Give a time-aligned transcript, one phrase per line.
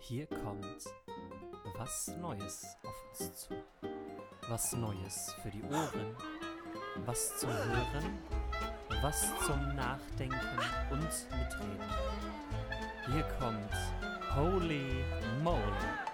[0.00, 0.84] Hier kommt
[1.76, 3.54] was Neues auf uns zu.
[4.48, 6.16] Was Neues für die Ohren,
[7.04, 8.18] was zum Hören,
[9.02, 10.58] was zum Nachdenken
[10.90, 11.90] und Mitreden.
[13.12, 15.04] Hier kommt Holy
[15.44, 16.09] Moly.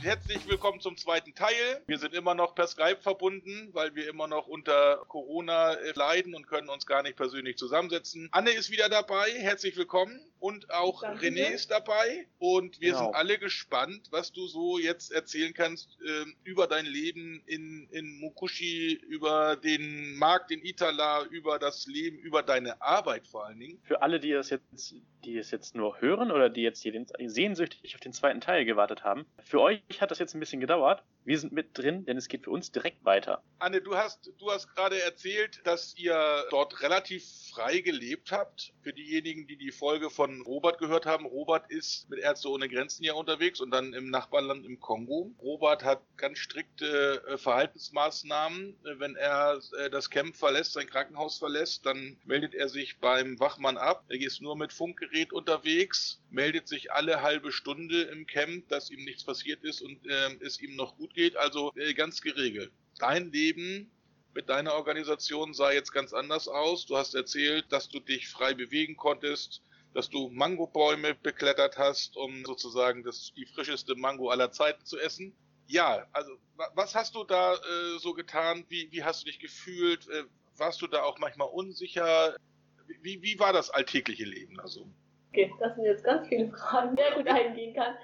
[0.00, 1.82] Herzlich willkommen zum zweiten Teil.
[1.86, 6.46] Wir sind immer noch per Skype verbunden, weil wir immer noch unter Corona leiden und
[6.46, 8.28] können uns gar nicht persönlich zusammensetzen.
[8.30, 9.28] Anne ist wieder dabei.
[9.32, 10.20] Herzlich willkommen.
[10.40, 12.26] Und auch Danke René ist dabei.
[12.38, 13.06] Und wir genau.
[13.06, 18.20] sind alle gespannt, was du so jetzt erzählen kannst äh, über dein Leben in, in
[18.20, 23.80] Mukushi, über den Markt in Itala, über das Leben, über deine Arbeit vor allen Dingen.
[23.82, 24.94] Für alle, die es jetzt,
[25.24, 28.64] die es jetzt nur hören oder die jetzt hier den, sehnsüchtig auf den zweiten Teil
[28.64, 31.02] gewartet haben, für euch hat das jetzt ein bisschen gedauert.
[31.24, 33.42] Wir sind mit drin, denn es geht für uns direkt weiter.
[33.58, 38.72] Anne, du hast, du hast gerade erzählt, dass ihr dort relativ frei gelebt habt.
[38.82, 43.04] Für diejenigen, die die Folge von Robert gehört haben, Robert ist mit Ärzte ohne Grenzen
[43.04, 45.32] ja unterwegs und dann im Nachbarland im Kongo.
[45.40, 48.76] Robert hat ganz strikte äh, Verhaltensmaßnahmen.
[48.84, 53.40] Äh, wenn er äh, das Camp verlässt, sein Krankenhaus verlässt, dann meldet er sich beim
[53.40, 54.04] Wachmann ab.
[54.08, 59.04] Er ist nur mit Funkgerät unterwegs, meldet sich alle halbe Stunde im Camp, dass ihm
[59.04, 61.36] nichts passiert ist und äh, es ihm noch gut geht.
[61.36, 62.72] Also äh, ganz geregelt.
[62.98, 63.90] Dein Leben
[64.34, 66.86] mit deiner Organisation sah jetzt ganz anders aus.
[66.86, 69.62] Du hast erzählt, dass du dich frei bewegen konntest,
[69.94, 75.34] dass du Mangobäume beklettert hast, um sozusagen das, die frischeste Mango aller Zeiten zu essen.
[75.66, 76.32] Ja, also
[76.74, 78.64] was hast du da äh, so getan?
[78.68, 80.08] Wie, wie hast du dich gefühlt?
[80.08, 80.24] Äh,
[80.56, 82.36] warst du da auch manchmal unsicher?
[83.02, 84.88] Wie, wie war das alltägliche Leben also?
[85.30, 87.94] Okay, das sind jetzt ganz viele Fragen, sehr gut eingehen kann.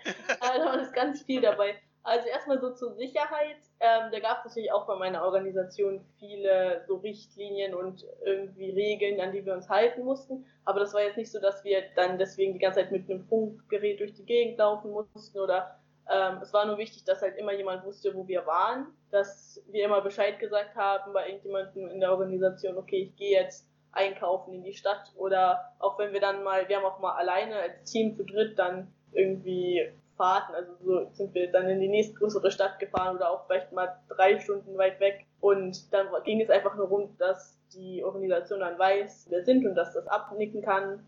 [0.40, 1.76] Also da ist ganz viel dabei.
[2.02, 3.56] Also erstmal so zur Sicherheit.
[3.80, 9.20] Ähm, da gab es natürlich auch bei meiner Organisation viele so Richtlinien und irgendwie Regeln,
[9.22, 10.44] an die wir uns halten mussten.
[10.66, 13.24] Aber das war jetzt nicht so, dass wir dann deswegen die ganze Zeit mit einem
[13.24, 15.80] Funkgerät durch die Gegend laufen mussten oder
[16.10, 19.86] ähm, es war nur wichtig, dass halt immer jemand wusste, wo wir waren, dass wir
[19.86, 24.62] immer Bescheid gesagt haben bei irgendjemandem in der Organisation, okay, ich gehe jetzt einkaufen in
[24.62, 28.14] die Stadt oder auch wenn wir dann mal, wir haben auch mal alleine als Team
[28.14, 33.16] zu dritt dann irgendwie Fahrten, also so sind wir dann in die nächstgrößere Stadt gefahren
[33.16, 35.26] oder auch vielleicht mal drei Stunden weit weg.
[35.40, 39.74] Und dann ging es einfach nur um, dass die Organisation dann weiß, wer sind und
[39.74, 41.04] dass das abnicken kann.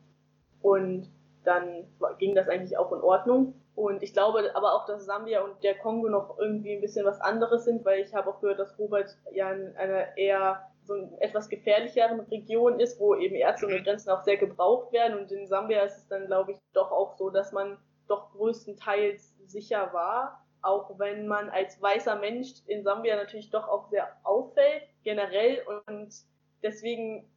[0.60, 1.08] Und
[1.44, 1.86] dann
[2.18, 3.54] ging das eigentlich auch in Ordnung.
[3.76, 7.20] Und ich glaube aber auch, dass Sambia und der Kongo noch irgendwie ein bisschen was
[7.20, 11.20] anderes sind, weil ich habe auch gehört, dass Robert ja in einer eher so eine
[11.20, 15.18] etwas gefährlicheren Region ist, wo eben Ärzte ohne Grenzen auch sehr gebraucht werden.
[15.18, 19.34] Und in Sambia ist es dann, glaube ich, doch auch so, dass man doch größtenteils
[19.46, 24.82] sicher war, auch wenn man als weißer Mensch in Sambia natürlich doch auch sehr auffällt,
[25.02, 25.62] generell.
[25.86, 26.14] Und
[26.62, 27.28] deswegen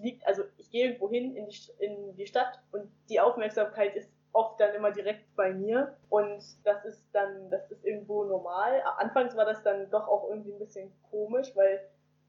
[0.00, 4.10] liegt, also ich gehe irgendwo hin in die, in die Stadt und die Aufmerksamkeit ist
[4.32, 8.82] oft dann immer direkt bei mir und das ist dann, das ist irgendwo normal.
[8.98, 11.80] Anfangs war das dann doch auch irgendwie ein bisschen komisch, weil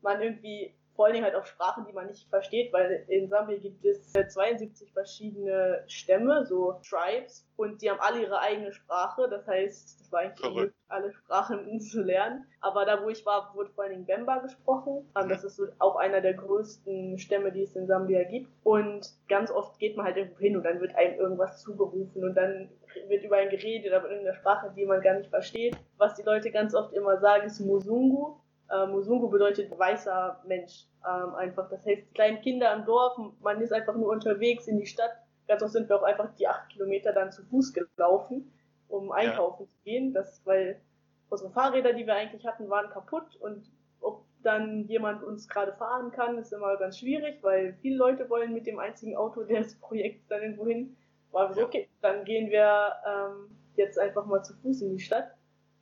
[0.02, 3.58] man irgendwie vor allen Dingen halt auch Sprachen, die man nicht versteht, weil in Sambia
[3.60, 9.28] gibt es 72 verschiedene Stämme, so Tribes, und die haben alle ihre eigene Sprache.
[9.30, 10.76] Das heißt, das war eigentlich Verrückt.
[10.88, 12.46] alle Sprachen zu lernen.
[12.62, 15.08] Aber da, wo ich war, wurde vor allen Dingen Bemba gesprochen.
[15.16, 15.30] Mhm.
[15.30, 18.50] Das ist so auch einer der größten Stämme, die es in Sambia gibt.
[18.64, 22.34] Und ganz oft geht man halt irgendwo hin und dann wird einem irgendwas zugerufen und
[22.34, 22.70] dann
[23.08, 25.78] wird über einen geredet, aber in einer Sprache, die man gar nicht versteht.
[25.98, 28.38] Was die Leute ganz oft immer sagen, ist Musungu.
[28.70, 31.70] Äh, Musungu bedeutet weißer Mensch ähm, einfach.
[31.70, 35.12] Das heißt, kleine Kinder im Dorf, man ist einfach nur unterwegs in die Stadt.
[35.48, 38.52] Ganz oft sind wir auch einfach die acht Kilometer dann zu Fuß gelaufen,
[38.90, 39.70] um einkaufen ja.
[39.70, 40.14] zu gehen.
[40.14, 40.82] Das, weil
[41.30, 46.12] unsere Fahrräder, die wir eigentlich hatten, waren kaputt und ob dann jemand uns gerade fahren
[46.12, 50.28] kann, ist immer ganz schwierig, weil viele Leute wollen mit dem einzigen Auto des Projekts
[50.28, 50.96] dann irgendwo hin.
[51.32, 55.32] War so, okay, dann gehen wir ähm, jetzt einfach mal zu Fuß in die Stadt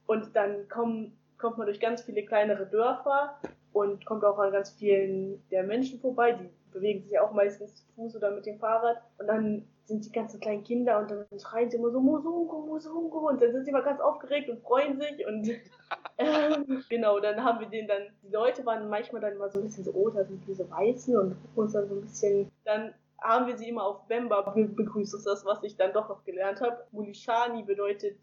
[0.06, 3.40] und dann kommen kommt man durch ganz viele kleinere Dörfer
[3.74, 7.84] und kommt auch an ganz vielen der Menschen vorbei, die bewegen sich auch meistens zu
[7.96, 9.02] Fuß oder mit dem Fahrrad.
[9.18, 13.30] Und dann sind die ganzen kleinen Kinder und dann schreien sie immer so Musungu, Musungu
[13.30, 15.26] und dann sind sie immer ganz aufgeregt und freuen sich.
[15.26, 15.48] Und
[16.18, 19.66] ähm, genau, dann haben wir den dann, die Leute waren manchmal dann immer so ein
[19.66, 22.94] bisschen so, oh, da sind diese Weißen und gucken uns dann so ein bisschen, dann
[23.22, 26.24] haben wir sie immer auf Bemba begrüßt, das ist das, was ich dann doch noch
[26.26, 26.86] gelernt habe.
[26.92, 28.18] Mulishani bedeutet,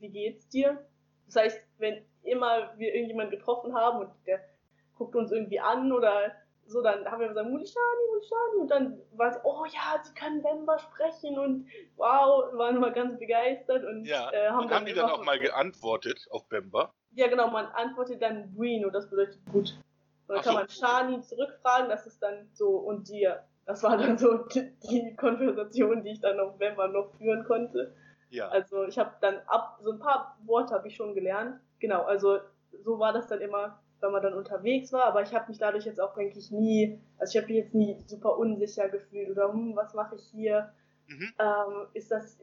[0.00, 0.78] wie geht's dir?
[1.26, 4.40] Das heißt, wenn immer wir irgendjemanden getroffen haben und der
[4.96, 6.32] guckt uns irgendwie an oder
[6.66, 10.42] so, dann haben wir gesagt, Mulishani, Mulishani und dann war sie, oh ja, sie können
[10.42, 11.66] Bemba sprechen und
[11.96, 14.30] wow, waren immer ganz begeistert und ja.
[14.32, 16.92] äh, haben, und dann haben die dann auch mal geantwortet auf Bemba?
[17.12, 19.70] Ja, genau, man antwortet dann Bueno, das bedeutet gut.
[20.26, 20.58] Und dann Ach kann so.
[20.58, 25.14] man Shani zurückfragen, das ist dann so, und dir, Das war dann so die, die
[25.14, 27.94] Konversation, die ich dann noch, wenn man noch führen konnte.
[28.30, 28.48] Ja.
[28.48, 31.60] Also ich habe dann ab, so ein paar Worte habe ich schon gelernt.
[31.78, 32.38] Genau, also
[32.84, 35.84] so war das dann immer, wenn man dann unterwegs war, aber ich habe mich dadurch
[35.84, 39.74] jetzt auch eigentlich nie, also ich habe mich jetzt nie super unsicher gefühlt oder hm,
[39.76, 40.72] was mache ich hier?
[41.06, 41.32] Mhm.
[41.38, 42.38] Ähm, ist das,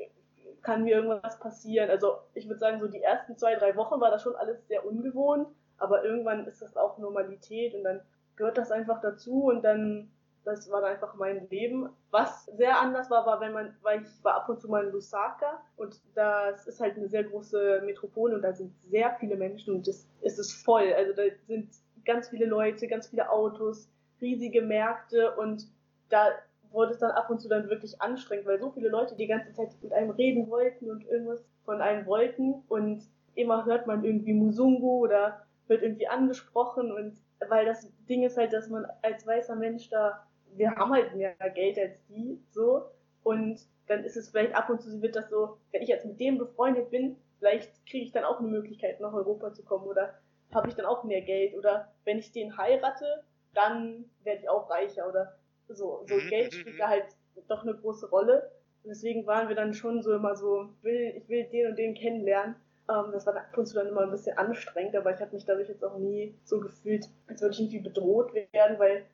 [0.61, 1.89] kann mir irgendwas passieren?
[1.89, 4.85] Also ich würde sagen, so die ersten zwei, drei Wochen war das schon alles sehr
[4.85, 5.47] ungewohnt,
[5.77, 8.01] aber irgendwann ist das auch Normalität und dann
[8.35, 10.11] gehört das einfach dazu und dann
[10.45, 11.89] das war einfach mein Leben.
[12.11, 14.91] Was sehr anders war, war, wenn man, weil ich war ab und zu mal in
[14.91, 19.75] Lusaka und das ist halt eine sehr große Metropole und da sind sehr viele Menschen
[19.75, 20.93] und das, es ist voll.
[20.93, 21.69] Also da sind
[22.05, 23.89] ganz viele Leute, ganz viele Autos,
[24.21, 25.67] riesige Märkte und
[26.09, 26.29] da
[26.71, 29.51] wurde es dann ab und zu dann wirklich anstrengend, weil so viele Leute die ganze
[29.53, 33.03] Zeit mit einem reden wollten und irgendwas von einem wollten und
[33.33, 37.15] immer hört man irgendwie Musungu oder wird irgendwie angesprochen und
[37.49, 40.25] weil das Ding ist halt, dass man als weißer Mensch da
[40.57, 42.85] wir haben halt mehr Geld als die, so.
[43.23, 46.19] Und dann ist es vielleicht ab und zu wird das so, wenn ich jetzt mit
[46.19, 50.13] dem befreundet bin, vielleicht kriege ich dann auch eine Möglichkeit, nach Europa zu kommen oder
[50.53, 53.23] habe ich dann auch mehr Geld oder wenn ich den heirate,
[53.53, 55.37] dann werde ich auch reicher oder
[55.67, 56.03] so.
[56.07, 56.79] So Mhm, Geld mhm, spielt mhm.
[56.79, 57.05] da halt
[57.47, 58.51] doch eine große Rolle.
[58.83, 61.77] Und deswegen waren wir dann schon so immer so, ich will, ich will den und
[61.77, 62.55] den kennenlernen.
[62.89, 65.33] Ähm, das war dann ab und zu dann immer ein bisschen anstrengend, aber ich habe
[65.33, 69.05] mich dadurch jetzt auch nie so gefühlt, als würde ich irgendwie bedroht werden, weil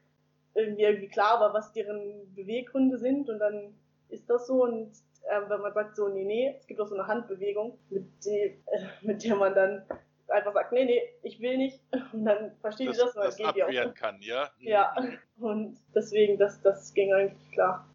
[0.54, 3.74] irgendwie, irgendwie klar war, was deren Beweggründe sind und dann
[4.10, 4.92] ist das so und
[5.30, 8.30] ähm, wenn man sagt so, nee, nee, es gibt auch so eine Handbewegung, mit, die,
[8.66, 9.86] äh, mit der man dann
[10.28, 11.80] einfach sagt, nee, nee, ich will nicht
[12.14, 13.68] und dann versteht Das, die das und dann das geht die auch.
[13.68, 14.50] abwehren kann, ja?
[14.60, 14.68] Mhm.
[14.68, 14.96] Ja,
[15.40, 17.88] und deswegen, das, das ging eigentlich klar.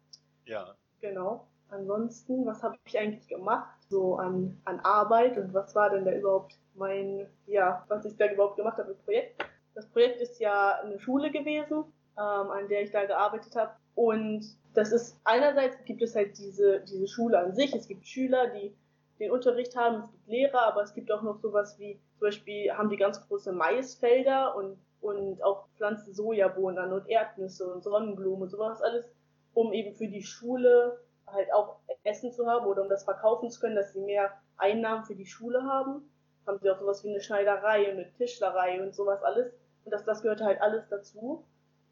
[0.45, 0.75] Ja.
[1.01, 1.47] Genau.
[1.69, 3.75] Ansonsten, was habe ich eigentlich gemacht?
[3.89, 8.31] So an, an Arbeit und was war denn da überhaupt mein, ja, was ich da
[8.31, 9.43] überhaupt gemacht habe im Projekt?
[9.75, 11.83] Das Projekt ist ja eine Schule gewesen,
[12.17, 13.71] ähm, an der ich da gearbeitet habe.
[13.95, 17.73] Und das ist einerseits gibt es halt diese, diese Schule an sich.
[17.73, 18.75] Es gibt Schüler, die
[19.19, 22.71] den Unterricht haben, es gibt Lehrer, aber es gibt auch noch sowas wie, zum Beispiel
[22.71, 28.43] haben die ganz große Maisfelder und, und auch pflanzen Sojabohnen an und Erdnüsse und Sonnenblumen
[28.43, 29.05] und sowas alles,
[29.53, 33.59] um eben für die Schule halt auch Essen zu haben oder um das verkaufen zu
[33.59, 36.09] können, dass sie mehr Einnahmen für die Schule haben.
[36.45, 39.51] Haben sie auch sowas wie eine Schneiderei und eine Tischlerei und sowas alles.
[39.83, 41.43] Und das, das gehört halt alles dazu.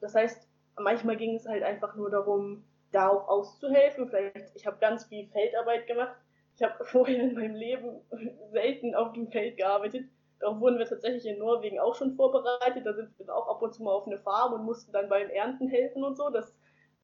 [0.02, 0.48] Das heißt,
[0.78, 4.08] manchmal ging es halt einfach nur darum, da auch auszuhelfen.
[4.08, 6.16] Vielleicht, ich habe ganz viel Feldarbeit gemacht.
[6.56, 8.02] Ich habe vorher in meinem Leben
[8.52, 10.06] selten auf dem Feld gearbeitet.
[10.40, 12.86] Darauf wurden wir tatsächlich in Norwegen auch schon vorbereitet.
[12.86, 15.30] Da sind wir auch ab und zu mal auf eine Farm und mussten dann beim
[15.30, 16.30] Ernten helfen und so.
[16.30, 16.54] Das,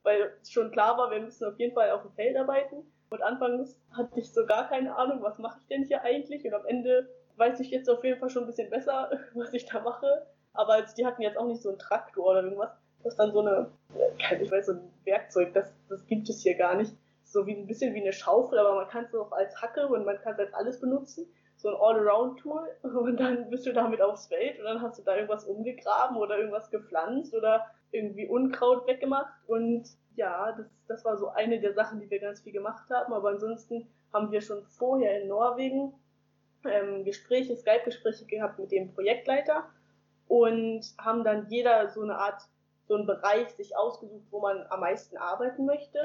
[0.03, 2.83] weil schon klar war, wir müssen auf jeden Fall auf dem Feld arbeiten.
[3.09, 6.45] Und anfangs hatte ich so gar keine Ahnung, was mache ich denn hier eigentlich?
[6.45, 9.65] Und am Ende weiß ich jetzt auf jeden Fall schon ein bisschen besser, was ich
[9.65, 10.25] da mache.
[10.53, 12.71] Aber also die hatten jetzt auch nicht so einen Traktor oder irgendwas.
[13.03, 13.71] Das ist dann so eine,
[14.41, 16.93] ich weiß, so ein Werkzeug, das, das gibt es hier gar nicht.
[17.23, 20.05] So wie ein bisschen wie eine Schaufel, aber man kann es auch als Hacke und
[20.05, 21.25] man kann es als alles benutzen.
[21.55, 22.67] So ein All-Around-Tool.
[22.83, 26.39] Und dann bist du damit aufs Feld und dann hast du da irgendwas umgegraben oder
[26.39, 29.31] irgendwas gepflanzt oder irgendwie Unkraut weggemacht.
[29.45, 33.13] Und ja, das, das war so eine der Sachen, die wir ganz viel gemacht haben.
[33.13, 35.93] Aber ansonsten haben wir schon vorher in Norwegen
[36.65, 39.65] ähm, Gespräche, Skype-Gespräche gehabt mit dem Projektleiter
[40.31, 42.41] und haben dann jeder so eine Art,
[42.87, 46.03] so einen Bereich sich ausgesucht, wo man am meisten arbeiten möchte.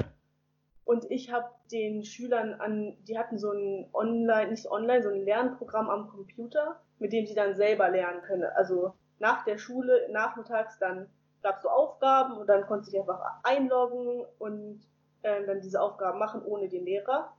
[0.84, 5.24] Und ich habe den Schülern an, die hatten so ein Online, nicht online, so ein
[5.24, 8.50] Lernprogramm am Computer, mit dem sie dann selber lernen können.
[8.56, 11.08] Also nach der Schule, nachmittags, dann
[11.44, 14.80] gab es so Aufgaben und dann konnte ich einfach einloggen und
[15.22, 17.32] äh, dann diese Aufgaben machen ohne den Lehrer.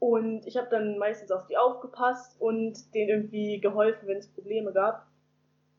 [0.00, 4.72] Und ich habe dann meistens auf die aufgepasst und denen irgendwie geholfen, wenn es Probleme
[4.72, 5.07] gab.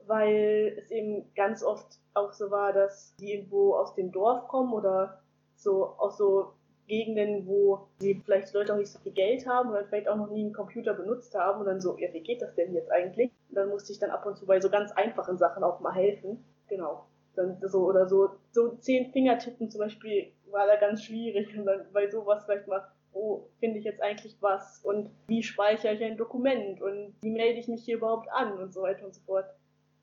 [0.09, 4.73] Weil es eben ganz oft auch so war, dass die irgendwo aus dem Dorf kommen
[4.73, 5.21] oder
[5.55, 6.53] so aus so
[6.87, 10.31] Gegenden, wo sie vielleicht Leute auch nicht so viel Geld haben oder vielleicht auch noch
[10.31, 13.31] nie einen Computer benutzt haben und dann so, ja, wie geht das denn jetzt eigentlich?
[13.49, 15.93] Und dann musste ich dann ab und zu bei so ganz einfachen Sachen auch mal
[15.93, 16.43] helfen.
[16.67, 17.05] Genau.
[17.35, 21.85] Dann so oder so, so zehn Fingertippen zum Beispiel war da ganz schwierig und dann
[21.93, 26.17] bei sowas vielleicht mal, wo finde ich jetzt eigentlich was und wie speichere ich ein
[26.17, 29.45] Dokument und wie melde ich mich hier überhaupt an und so weiter und so fort.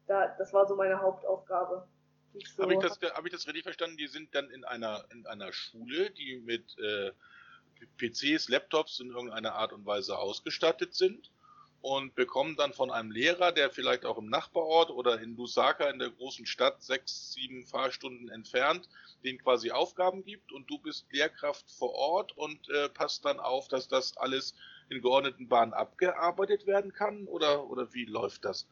[0.06, 1.86] Da, das war so meine Hauptaufgabe.
[2.44, 3.96] so Habe ich, das, hab ich das richtig verstanden?
[3.96, 7.12] Die sind dann in einer, in einer Schule, die mit äh,
[7.98, 11.30] PCs, Laptops in irgendeiner Art und Weise ausgestattet sind
[11.82, 15.98] und bekommen dann von einem Lehrer, der vielleicht auch im Nachbarort oder in Lusaka in
[15.98, 18.88] der großen Stadt sechs, sieben Fahrstunden entfernt,
[19.24, 23.68] den quasi Aufgaben gibt und du bist Lehrkraft vor Ort und äh, passt dann auf,
[23.68, 24.54] dass das alles
[24.88, 28.66] in geordneten Bahnen abgearbeitet werden kann oder, oder wie läuft das?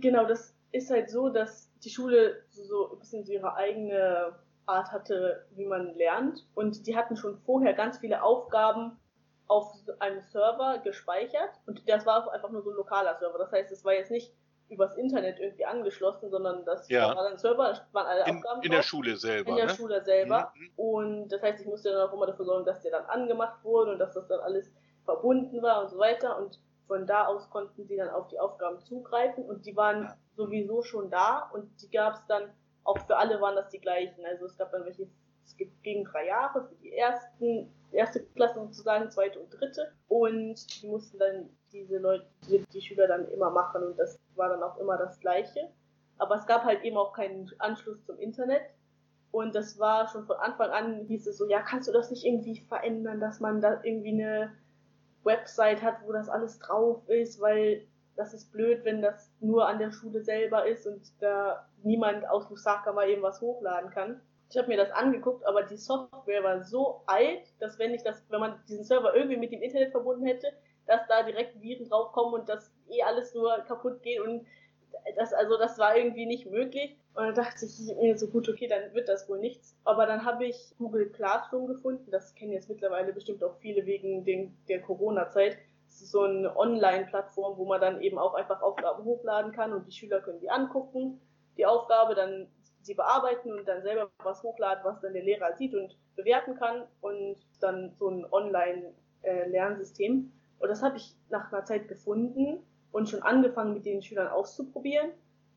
[0.00, 4.34] Genau, das ist halt so, dass die Schule so, ein bisschen so ihre eigene
[4.66, 6.46] Art hatte, wie man lernt.
[6.54, 8.98] Und die hatten schon vorher ganz viele Aufgaben
[9.48, 11.50] auf einem Server gespeichert.
[11.66, 13.38] Und das war einfach nur so ein lokaler Server.
[13.38, 14.32] Das heißt, es war jetzt nicht
[14.68, 17.08] übers Internet irgendwie angeschlossen, sondern das Ja.
[17.08, 18.86] war dann ein Server, waren alle In, Aufgaben in der drauf.
[18.86, 19.50] Schule selber.
[19.50, 19.74] In der ne?
[19.74, 20.52] Schule selber.
[20.54, 20.70] Mhm.
[20.76, 23.92] Und das heißt, ich musste dann auch immer dafür sorgen, dass der dann angemacht wurde
[23.92, 24.70] und dass das dann alles
[25.04, 26.38] verbunden war und so weiter.
[26.38, 26.60] Und
[26.90, 30.16] von da aus konnten sie dann auf die Aufgaben zugreifen und die waren Ja.
[30.34, 32.50] sowieso schon da und die gab es dann,
[32.82, 34.26] auch für alle waren das die gleichen.
[34.26, 35.06] Also es gab dann welche,
[35.44, 39.92] es gibt gegen drei Jahre für die ersten, erste Klasse sozusagen, zweite und dritte.
[40.08, 44.48] Und die mussten dann diese Leute, die, die Schüler dann immer machen und das war
[44.48, 45.70] dann auch immer das Gleiche.
[46.18, 48.62] Aber es gab halt eben auch keinen Anschluss zum Internet.
[49.30, 52.24] Und das war schon von Anfang an, hieß es so, ja, kannst du das nicht
[52.24, 54.52] irgendwie verändern, dass man da irgendwie eine
[55.24, 57.86] Website hat, wo das alles drauf ist, weil
[58.16, 62.48] das ist blöd, wenn das nur an der Schule selber ist und da niemand aus
[62.50, 64.20] Lusaka mal eben was hochladen kann.
[64.50, 68.24] Ich habe mir das angeguckt, aber die Software war so alt, dass wenn ich das,
[68.30, 70.48] wenn man diesen Server irgendwie mit dem Internet verbunden hätte,
[70.86, 74.44] dass da direkt Viren draufkommen und das eh alles nur kaputt geht und
[75.16, 76.96] das, also das war irgendwie nicht möglich.
[77.14, 79.76] Und dann dachte ich mir so gut, okay, dann wird das wohl nichts.
[79.84, 82.10] Aber dann habe ich Google Classroom gefunden.
[82.10, 85.58] Das kennen jetzt mittlerweile bestimmt auch viele wegen den, der Corona-Zeit.
[85.86, 89.86] Das ist so eine Online-Plattform, wo man dann eben auch einfach Aufgaben hochladen kann und
[89.86, 91.20] die Schüler können die angucken,
[91.56, 92.46] die Aufgabe, dann
[92.82, 96.86] sie bearbeiten und dann selber was hochladen, was dann der Lehrer sieht und bewerten kann
[97.00, 100.32] und dann so ein Online-Lernsystem.
[100.60, 105.10] Und das habe ich nach einer Zeit gefunden und schon angefangen mit den Schülern auszuprobieren.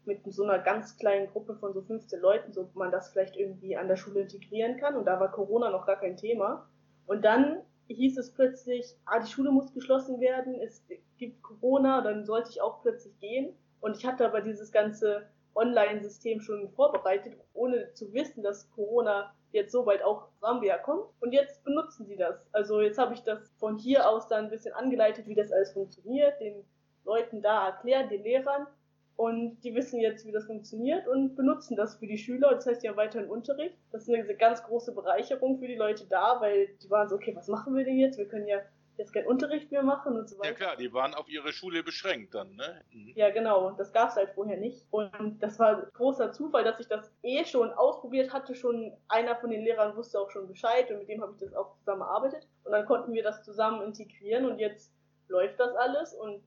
[0.05, 3.77] Mit so einer ganz kleinen Gruppe von so 15 Leuten, so man das vielleicht irgendwie
[3.77, 4.95] an der Schule integrieren kann.
[4.95, 6.67] Und da war Corona noch gar kein Thema.
[7.05, 10.85] Und dann hieß es plötzlich, ah, die Schule muss geschlossen werden, es
[11.17, 13.53] gibt Corona, dann sollte ich auch plötzlich gehen.
[13.81, 19.71] Und ich hatte aber dieses ganze Online-System schon vorbereitet, ohne zu wissen, dass Corona jetzt
[19.71, 21.05] so weit auch Sambia kommt.
[21.19, 22.45] Und jetzt benutzen sie das.
[22.51, 25.73] Also jetzt habe ich das von hier aus dann ein bisschen angeleitet, wie das alles
[25.73, 26.65] funktioniert, den
[27.05, 28.67] Leuten da erklärt, den Lehrern.
[29.15, 32.55] Und die wissen jetzt, wie das funktioniert und benutzen das für die Schüler.
[32.55, 33.77] Das heißt, die haben weiterhin Unterricht.
[33.91, 37.35] Das ist eine ganz große Bereicherung für die Leute da, weil die waren so, okay,
[37.35, 38.17] was machen wir denn jetzt?
[38.17, 38.61] Wir können ja
[38.97, 40.49] jetzt keinen Unterricht mehr machen und so weiter.
[40.49, 42.81] Ja klar, die waren auf ihre Schule beschränkt dann, ne?
[42.91, 43.13] Mhm.
[43.15, 43.71] Ja, genau.
[43.71, 44.85] Das gab es halt vorher nicht.
[44.91, 48.55] Und das war großer Zufall, dass ich das eh schon ausprobiert hatte.
[48.55, 51.53] Schon einer von den Lehrern wusste auch schon Bescheid und mit dem habe ich das
[51.55, 52.47] auch zusammen erarbeitet.
[52.63, 54.91] Und dann konnten wir das zusammen integrieren und jetzt
[55.27, 56.41] läuft das alles und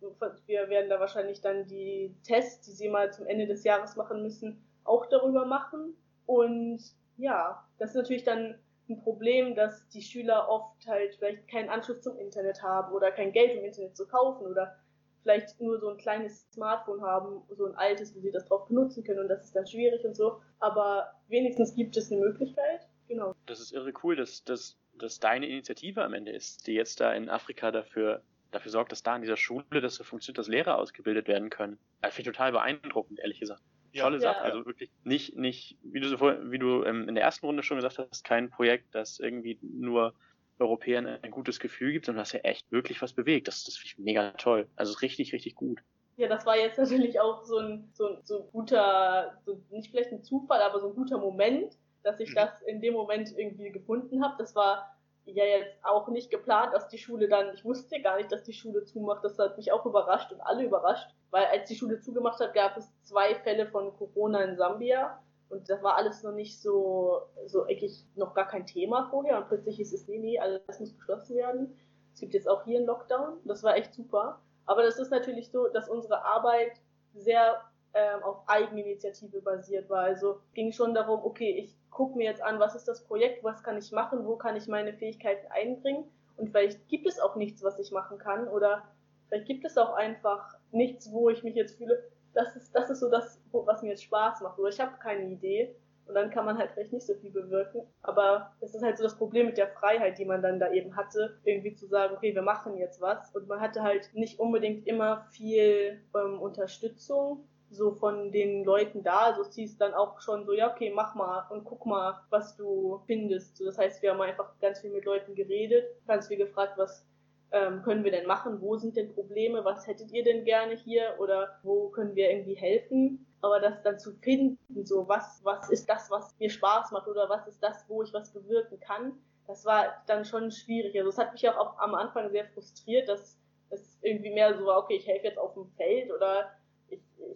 [0.47, 4.23] wir werden da wahrscheinlich dann die Tests, die sie mal zum Ende des Jahres machen
[4.23, 5.97] müssen, auch darüber machen.
[6.27, 6.81] Und
[7.17, 12.03] ja, das ist natürlich dann ein Problem, dass die Schüler oft halt vielleicht keinen Anschluss
[12.03, 14.77] zum Internet haben oder kein Geld im Internet zu kaufen oder
[15.23, 19.03] vielleicht nur so ein kleines Smartphone haben, so ein altes, wo sie das drauf benutzen
[19.03, 20.41] können und das ist dann schwierig und so.
[20.61, 22.87] Aber wenigstens gibt es eine Möglichkeit.
[23.09, 23.35] Genau.
[23.47, 27.13] Das ist irre cool, dass, dass, dass deine Initiative am Ende ist, die jetzt da
[27.13, 30.79] in Afrika dafür, dafür sorgt, dass da in dieser Schule das so funktioniert, dass Lehrer
[30.79, 31.79] ausgebildet werden können.
[32.01, 33.63] Das finde ich total beeindruckend, ehrlich gesagt.
[33.93, 34.05] Ja.
[34.05, 34.35] Tolle Ja.
[34.35, 34.41] Sache.
[34.43, 37.63] Also wirklich nicht, nicht, wie du so vor, wie du ähm, in der ersten Runde
[37.63, 40.15] schon gesagt hast, kein Projekt, das irgendwie nur
[40.59, 43.49] Europäern ein gutes Gefühl gibt, sondern das ja echt wirklich was bewegt.
[43.49, 44.69] Das, das finde ich mega toll.
[44.77, 45.81] Also richtig, richtig gut.
[46.17, 49.91] Ja, das war jetzt natürlich auch so ein, so ein, so ein guter, so nicht
[49.91, 52.35] vielleicht ein Zufall, aber so ein guter Moment, dass ich Mhm.
[52.35, 54.37] das in dem Moment irgendwie gefunden habe.
[54.39, 54.96] Das war
[55.35, 58.53] ja jetzt auch nicht geplant, dass die Schule dann, ich wusste gar nicht, dass die
[58.53, 59.25] Schule zumacht.
[59.25, 62.77] Das hat mich auch überrascht und alle überrascht, weil als die Schule zugemacht hat, gab
[62.77, 65.21] es zwei Fälle von Corona in Sambia.
[65.49, 69.39] Und das war alles noch nicht so, so eigentlich noch gar kein Thema vorher.
[69.39, 71.79] Und plötzlich hieß es, nee, nee, alles muss geschlossen werden.
[72.13, 73.39] Es gibt jetzt auch hier einen Lockdown.
[73.45, 74.41] Das war echt super.
[74.65, 76.81] Aber das ist natürlich so, dass unsere Arbeit
[77.15, 77.63] sehr
[77.97, 80.01] ähm, auf Eigeninitiative basiert war.
[80.01, 83.63] Also ging schon darum, okay, ich gucke mir jetzt an, was ist das Projekt, was
[83.63, 86.05] kann ich machen, wo kann ich meine Fähigkeiten einbringen.
[86.37, 88.49] Und vielleicht gibt es auch nichts, was ich machen kann.
[88.49, 88.83] Oder
[89.29, 93.01] vielleicht gibt es auch einfach nichts, wo ich mich jetzt fühle, das ist, das ist
[93.01, 94.59] so das, was mir jetzt Spaß macht.
[94.59, 95.75] Oder ich habe keine Idee.
[96.07, 97.81] Und dann kann man halt vielleicht nicht so viel bewirken.
[98.03, 100.95] Aber das ist halt so das Problem mit der Freiheit, die man dann da eben
[100.97, 103.35] hatte, irgendwie zu sagen, okay, wir machen jetzt was.
[103.35, 109.33] Und man hatte halt nicht unbedingt immer viel ähm, Unterstützung so von den Leuten da.
[109.33, 113.01] Also hieß dann auch schon so, ja, okay, mach mal und guck mal, was du
[113.07, 113.57] findest.
[113.57, 117.05] So, das heißt, wir haben einfach ganz viel mit Leuten geredet, ganz viel gefragt, was
[117.53, 118.61] ähm, können wir denn machen?
[118.61, 119.65] Wo sind denn Probleme?
[119.65, 121.15] Was hättet ihr denn gerne hier?
[121.19, 123.27] Oder wo können wir irgendwie helfen?
[123.41, 127.29] Aber das dann zu finden, so was, was ist das, was mir Spaß macht oder
[127.29, 129.13] was ist das, wo ich was bewirken kann,
[129.47, 130.97] das war dann schon schwierig.
[130.97, 133.39] Also es hat mich auch am Anfang sehr frustriert, dass
[133.71, 136.51] es irgendwie mehr so war, okay, ich helfe jetzt auf dem Feld oder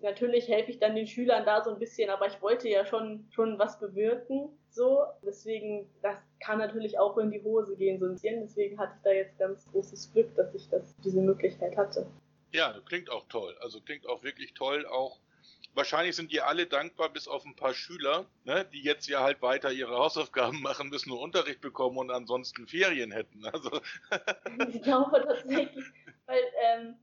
[0.02, 3.26] natürlich helfe ich dann den Schülern da so ein bisschen, aber ich wollte ja schon,
[3.30, 4.49] schon was bewirken.
[4.70, 8.40] So, deswegen, das kann natürlich auch in die Hose gehen, so ein bisschen.
[8.40, 12.06] Deswegen hatte ich da jetzt ganz großes Glück, dass ich das, diese Möglichkeit hatte.
[12.52, 13.56] Ja, das klingt auch toll.
[13.61, 15.18] Also klingt auch wirklich toll, auch
[15.75, 19.42] wahrscheinlich sind die alle dankbar, bis auf ein paar Schüler, ne, die jetzt ja halt
[19.42, 23.44] weiter ihre Hausaufgaben machen, bis nur Unterricht bekommen und ansonsten Ferien hätten.
[23.47, 23.80] Also
[24.68, 25.85] ich glaube tatsächlich,
[26.26, 26.97] weil ähm,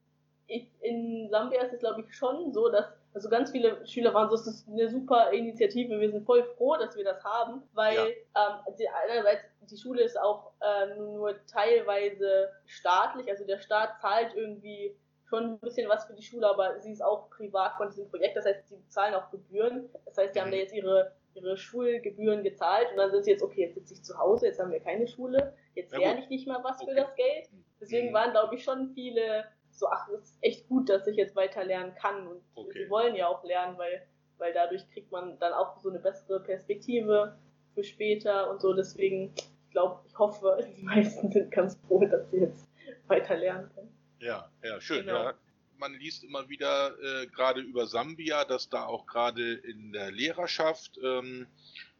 [0.47, 4.35] in Sambia ist es glaube ich schon so, dass also ganz viele Schüler waren so,
[4.35, 8.05] es ist eine super Initiative, wir sind voll froh, dass wir das haben, weil ja.
[8.05, 14.35] ähm, die, einerseits die Schule ist auch äh, nur teilweise staatlich, also der Staat zahlt
[14.35, 14.95] irgendwie
[15.27, 18.37] schon ein bisschen was für die Schule, aber sie ist auch privat von diesem Projekt,
[18.37, 19.89] das heißt, sie zahlen auch Gebühren.
[20.05, 23.43] Das heißt, sie haben da jetzt ihre, ihre Schulgebühren gezahlt und dann sind sie jetzt,
[23.43, 26.47] okay, jetzt sitze ich zu Hause, jetzt haben wir keine Schule, jetzt lerne ich nicht
[26.47, 26.91] mal was okay.
[26.91, 27.49] für das Geld.
[27.81, 28.13] Deswegen mhm.
[28.13, 29.45] waren, glaube ich, schon viele
[29.77, 32.83] so, ach, es ist echt gut, dass ich jetzt weiter lernen kann und okay.
[32.83, 34.07] sie wollen ja auch lernen, weil,
[34.37, 37.37] weil dadurch kriegt man dann auch so eine bessere Perspektive
[37.73, 38.73] für später und so.
[38.73, 42.67] Deswegen, ich glaube, ich hoffe, die meisten sind ganz froh, dass sie jetzt
[43.07, 43.93] weiter lernen können.
[44.19, 45.05] Ja, ja, schön.
[45.05, 45.23] Genau.
[45.25, 45.33] Ja.
[45.77, 50.97] Man liest immer wieder äh, gerade über Sambia, dass da auch gerade in der Lehrerschaft
[51.03, 51.45] ähm,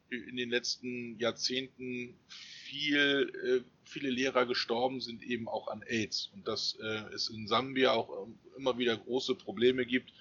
[0.10, 6.48] in den letzten Jahrzehnten viel, äh, viele Lehrer gestorben sind eben auch an AIDS und
[6.48, 10.14] dass äh, es in Sambia auch ähm, immer wieder große Probleme gibt,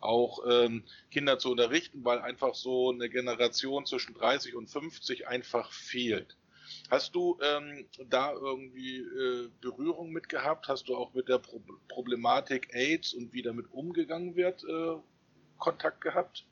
[0.00, 5.72] auch ähm, Kinder zu unterrichten, weil einfach so eine Generation zwischen 30 und 50 einfach
[5.72, 6.36] fehlt.
[6.90, 10.68] Hast du ähm, da irgendwie äh, Berührung mit gehabt?
[10.68, 14.96] Hast du auch mit der Pro Problematik AIDS und wie damit umgegangen wird äh,
[15.58, 16.44] Kontakt gehabt?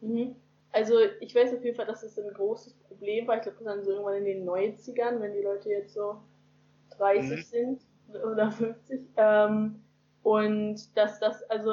[0.00, 0.36] Mhm.
[0.72, 3.36] Also ich weiß auf jeden Fall, dass es ein großes Problem war.
[3.36, 6.20] Ich glaube, das dann so irgendwann in den 90ern, wenn die Leute jetzt so
[6.96, 7.42] 30 mhm.
[7.42, 7.80] sind
[8.24, 9.00] oder 50.
[9.16, 9.82] Ähm,
[10.22, 11.72] und dass das, also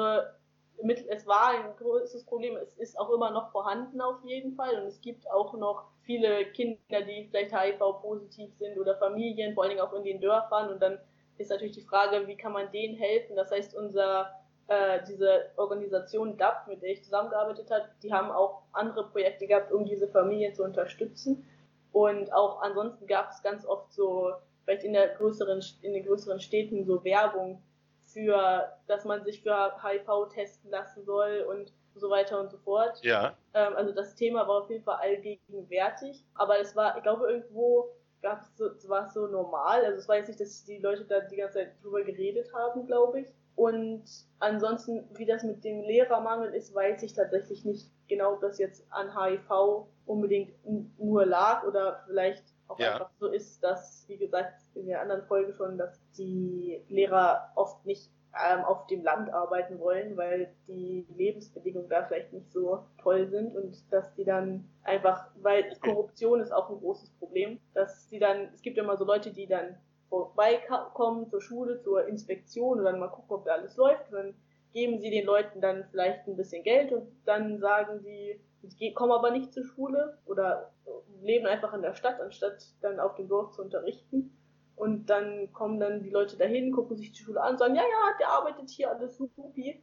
[0.82, 4.80] mit, es war ein großes Problem, es ist auch immer noch vorhanden auf jeden Fall
[4.80, 9.70] und es gibt auch noch viele Kinder, die vielleicht HIV-positiv sind oder Familien, vor allen
[9.70, 10.98] Dingen auch in den Dörfern und dann
[11.36, 13.36] ist natürlich die Frage, wie kann man denen helfen?
[13.36, 14.32] Das heißt, unser
[14.68, 19.72] äh, diese Organisation DAP, mit der ich zusammengearbeitet habe, die haben auch andere Projekte gehabt,
[19.72, 21.46] um diese Familien zu unterstützen.
[21.92, 24.32] Und auch ansonsten gab es ganz oft so,
[24.64, 27.62] vielleicht in der größeren, in den größeren Städten so Werbung
[28.04, 33.02] für, dass man sich für HIV testen lassen soll und so weiter und so fort.
[33.02, 33.36] Ja.
[33.54, 36.24] Ähm, also das Thema war auf jeden Fall allgegenwärtig.
[36.34, 37.90] Aber es war, ich glaube, irgendwo
[38.22, 39.84] gab es so, war es so normal.
[39.84, 42.86] Also es war jetzt nicht, dass die Leute da die ganze Zeit drüber geredet haben,
[42.86, 43.28] glaube ich.
[43.58, 44.04] Und
[44.38, 48.86] ansonsten, wie das mit dem Lehrermangel ist, weiß ich tatsächlich nicht genau, ob das jetzt
[48.90, 50.54] an HIV unbedingt
[50.96, 52.92] nur lag oder vielleicht auch ja.
[52.92, 57.84] einfach so ist, dass, wie gesagt, in der anderen Folge schon, dass die Lehrer oft
[57.84, 58.12] nicht
[58.48, 63.56] ähm, auf dem Land arbeiten wollen, weil die Lebensbedingungen da vielleicht nicht so toll sind
[63.56, 68.50] und dass die dann einfach, weil Korruption ist auch ein großes Problem, dass die dann,
[68.54, 69.76] es gibt immer so Leute, die dann
[70.08, 74.10] vorbeikommen zur Schule, zur Inspektion und dann mal gucken, ob da alles läuft.
[74.10, 74.34] Und dann
[74.72, 79.12] geben sie den Leuten dann vielleicht ein bisschen Geld und dann sagen die, die kommen
[79.12, 80.72] aber nicht zur Schule oder
[81.22, 84.34] leben einfach in der Stadt, anstatt dann auf dem Dorf zu unterrichten.
[84.76, 88.16] Und dann kommen dann die Leute dahin, gucken sich die Schule an, sagen, ja, ja,
[88.20, 89.82] der arbeitet hier alles supi.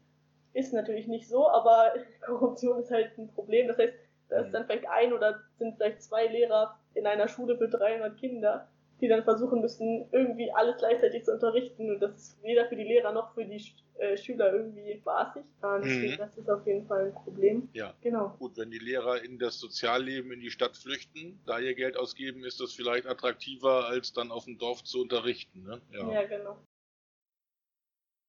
[0.53, 1.93] Ist natürlich nicht so, aber
[2.25, 3.67] Korruption ist halt ein Problem.
[3.67, 3.93] Das heißt,
[4.29, 4.51] da ist mhm.
[4.53, 8.69] dann vielleicht ein oder sind vielleicht zwei Lehrer in einer Schule für 300 Kinder
[9.01, 11.89] die dann versuchen müssen, irgendwie alles gleichzeitig zu unterrichten.
[11.89, 13.61] Und das ist weder für die Lehrer noch für die
[13.97, 15.43] äh, Schüler irgendwie spaßig.
[15.61, 16.15] Mhm.
[16.17, 17.69] Das ist auf jeden Fall ein Problem.
[17.73, 17.93] Ja.
[18.01, 18.35] Genau.
[18.39, 22.43] Gut, wenn die Lehrer in das Sozialleben in die Stadt flüchten, da ihr Geld ausgeben,
[22.43, 25.63] ist das vielleicht attraktiver, als dann auf dem Dorf zu unterrichten.
[25.63, 25.81] Ne?
[25.91, 26.11] Ja.
[26.11, 26.57] ja, genau.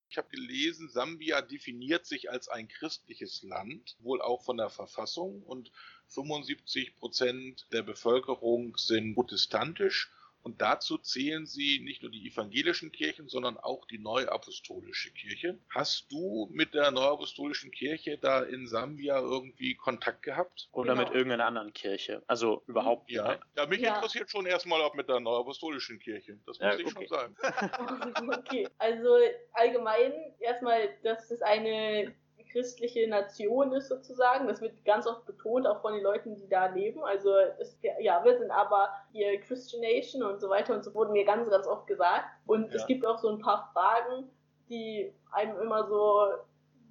[0.09, 5.43] Ich habe gelesen, Sambia definiert sich als ein christliches Land, wohl auch von der Verfassung
[5.43, 5.73] und
[6.09, 10.13] 75 Prozent der Bevölkerung sind protestantisch
[10.47, 15.59] und dazu zählen sie nicht nur die evangelischen Kirchen, sondern auch die neuapostolische Kirche.
[15.75, 20.69] Hast du mit der neuapostolischen Kirche da in Sambia irgendwie Kontakt gehabt?
[20.71, 21.05] Oder genau.
[21.05, 22.23] mit irgendeiner anderen Kirche?
[22.29, 23.33] Also überhaupt ja.
[23.33, 23.43] Nicht.
[23.57, 23.97] Ja, mich ja.
[23.97, 26.39] interessiert schon erstmal auch mit der neuapostolischen Kirche.
[26.47, 27.09] Das muss ja, ich okay.
[27.09, 27.37] schon sagen.
[28.33, 29.19] okay, also
[29.53, 32.15] allgemein erstmal, das ist eine
[32.57, 34.47] christliche Nation ist sozusagen.
[34.47, 37.05] Das wird ganz oft betont, auch von den Leuten, die da leben.
[37.05, 41.13] Also es, ja, wir sind aber hier Christian Nation und so weiter und so wurden
[41.13, 42.25] mir ganz, ganz oft gesagt.
[42.47, 42.77] Und ja.
[42.77, 44.31] es gibt auch so ein paar Fragen,
[44.71, 46.29] die einem immer so,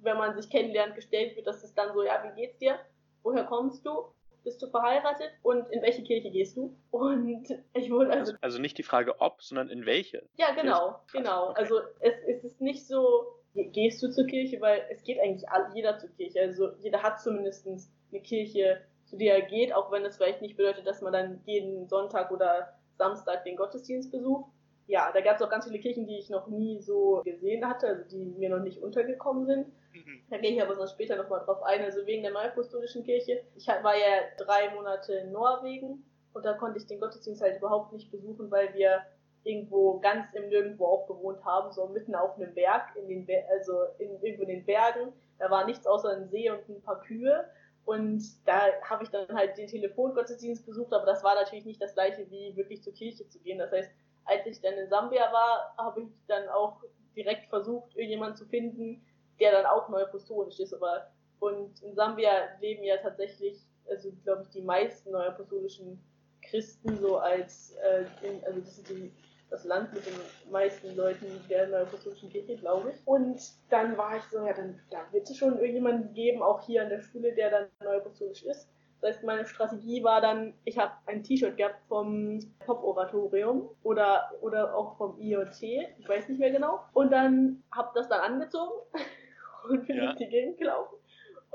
[0.02, 2.78] wenn man sich kennenlernt, gestellt wird, dass es dann so, ja, wie geht's dir?
[3.24, 4.12] Woher kommst du?
[4.44, 6.78] bist du verheiratet und in welche Kirche gehst du?
[6.92, 8.32] Und ich wurde also.
[8.40, 10.22] Also nicht die Frage ob, sondern in welche.
[10.36, 11.50] Ja, genau, genau.
[11.50, 11.60] Okay.
[11.60, 13.26] Also es, es ist nicht so,
[13.64, 16.40] gehst du zur Kirche, weil es geht eigentlich jeder zur Kirche.
[16.40, 20.56] Also jeder hat zumindest eine Kirche, zu der er geht, auch wenn es vielleicht nicht
[20.56, 24.50] bedeutet, dass man dann jeden Sonntag oder Samstag den Gottesdienst besucht.
[24.88, 27.88] Ja, da gab es auch ganz viele Kirchen, die ich noch nie so gesehen hatte,
[27.88, 29.66] also die mir noch nicht untergekommen sind.
[29.92, 30.20] Mhm.
[30.30, 31.82] Da gehe ich aber sonst später nochmal drauf ein.
[31.82, 33.42] Also wegen der Neuapostolischen Kirche.
[33.56, 37.92] Ich war ja drei Monate in Norwegen und da konnte ich den Gottesdienst halt überhaupt
[37.92, 39.02] nicht besuchen, weil wir
[39.46, 43.44] irgendwo ganz im Nirgendwo auch gewohnt haben, so mitten auf einem Berg, in den Be
[43.50, 45.12] also in, irgendwo in den Bergen.
[45.38, 47.48] Da war nichts außer ein See und ein paar Kühe.
[47.84, 51.94] Und da habe ich dann halt den Telefongottesdienst besucht, aber das war natürlich nicht das
[51.94, 53.58] gleiche wie wirklich zur Kirche zu gehen.
[53.58, 53.90] Das heißt,
[54.24, 56.82] als ich dann in Sambia war, habe ich dann auch
[57.14, 59.06] direkt versucht, irgendjemanden zu finden,
[59.38, 60.74] der dann auch neuapostolisch ist.
[60.74, 61.06] Aber
[61.38, 62.30] und in Sambia
[62.60, 66.02] leben ja tatsächlich, also glaube ich, die meisten neuapostolischen
[66.42, 69.12] Christen so als, äh, in, also das ist die
[69.50, 70.14] das Land mit den
[70.50, 73.06] meisten Leuten der Neuapostolischen Kirche, glaube ich.
[73.06, 76.82] Und dann war ich so, ja, dann da wird es schon irgendjemanden geben, auch hier
[76.82, 78.68] an der Schule, der dann neuapostolisch ist.
[79.00, 84.74] Das heißt, meine Strategie war dann, ich habe ein T-Shirt gehabt vom Pop-Oratorium oder, oder
[84.74, 86.80] auch vom IoT, ich weiß nicht mehr genau.
[86.92, 88.72] Und dann habe das dann angezogen
[89.68, 90.06] und bin ja.
[90.06, 90.96] durch die Gegend gelaufen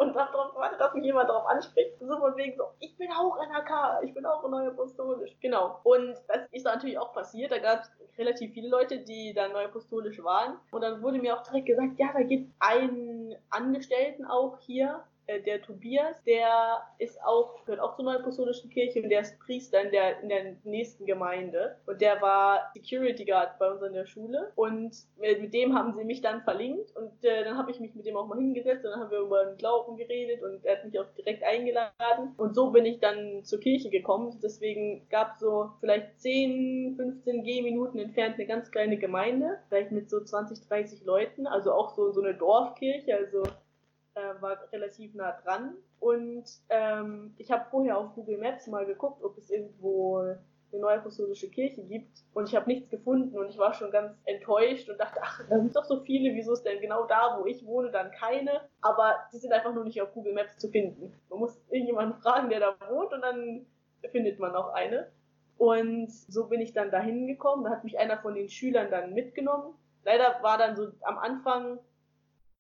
[0.01, 1.99] und darauf gewartet, dass mich jemand darauf anspricht.
[1.99, 5.37] So von wegen so, ich bin auch NRK, ich bin auch neu apostolisch.
[5.41, 5.79] Genau.
[5.83, 7.51] Und das ist natürlich auch passiert.
[7.51, 10.57] Da gab es relativ viele Leute, die dann neu apostolisch waren.
[10.71, 15.03] Und dann wurde mir auch direkt gesagt, ja, da gibt einen Angestellten auch hier,
[15.39, 19.91] der Tobias, der ist auch, gehört auch zur Neuapostolischen Kirche und der ist Priester in
[19.91, 21.77] der, in der nächsten Gemeinde.
[21.85, 24.51] Und der war Security Guard bei uns in der Schule.
[24.55, 27.93] Und mit, mit dem haben sie mich dann verlinkt und äh, dann habe ich mich
[27.95, 30.77] mit dem auch mal hingesetzt und dann haben wir über den Glauben geredet und er
[30.77, 32.33] hat mich auch direkt eingeladen.
[32.37, 34.39] Und so bin ich dann zur Kirche gekommen.
[34.43, 40.09] Deswegen gab es so vielleicht 10, 15 Gehminuten entfernt eine ganz kleine Gemeinde, vielleicht mit
[40.09, 43.43] so 20, 30 Leuten, also auch so, so eine Dorfkirche, also
[44.15, 45.75] äh, war relativ nah dran.
[45.99, 50.17] Und ähm, ich habe vorher auf Google Maps mal geguckt, ob es irgendwo
[50.71, 52.23] eine neue apostolische Kirche gibt.
[52.33, 55.57] Und ich habe nichts gefunden und ich war schon ganz enttäuscht und dachte, ach, da
[55.57, 58.61] sind doch so viele, wieso ist denn genau da, wo ich wohne, dann keine?
[58.81, 61.13] Aber die sind einfach nur nicht auf Google Maps zu finden.
[61.29, 63.65] Man muss irgendjemanden fragen, der da wohnt und dann
[64.11, 65.11] findet man auch eine.
[65.57, 67.65] Und so bin ich dann da hingekommen.
[67.65, 69.75] Da hat mich einer von den Schülern dann mitgenommen.
[70.03, 71.79] Leider war dann so am Anfang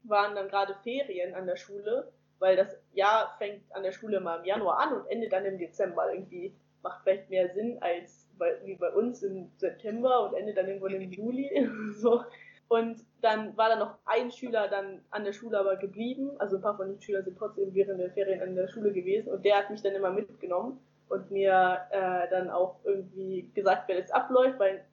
[0.03, 4.39] waren dann gerade Ferien an der Schule, weil das Jahr fängt an der Schule mal
[4.39, 6.11] im Januar an und endet dann im Dezember.
[6.11, 10.67] Irgendwie macht vielleicht mehr Sinn als bei, wie bei uns im September und endet dann
[10.67, 11.69] irgendwann im Juli.
[11.93, 12.23] so.
[12.67, 16.31] Und dann war da noch ein Schüler dann an der Schule aber geblieben.
[16.39, 19.29] Also ein paar von den Schülern sind trotzdem während der Ferien an der Schule gewesen
[19.31, 23.99] und der hat mich dann immer mitgenommen und mir äh, dann auch irgendwie gesagt, wer
[23.99, 24.85] das abläuft, weil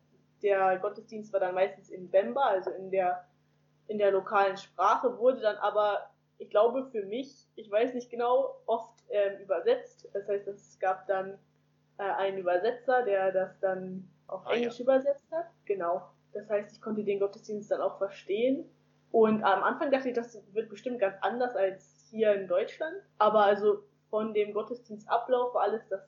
[0.43, 3.25] der Gottesdienst war dann meistens in Bemba, also in der
[3.89, 8.61] in der lokalen Sprache, wurde dann aber, ich glaube für mich, ich weiß nicht genau,
[8.67, 10.09] oft ähm, übersetzt.
[10.13, 11.39] Das heißt, es gab dann
[11.99, 14.85] äh, einen Übersetzer, der das dann auf ah, Englisch ja.
[14.85, 15.47] übersetzt hat.
[15.65, 16.03] Genau.
[16.33, 18.69] Das heißt, ich konnte den Gottesdienst dann auch verstehen.
[19.11, 22.95] Und am Anfang dachte ich, das wird bestimmt ganz anders als hier in Deutschland.
[23.17, 26.03] Aber also von dem Gottesdienstablauf war alles das